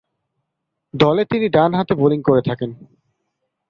[0.93, 2.71] দলে তিনি ডানহাতে বোলিং করে থাকেন।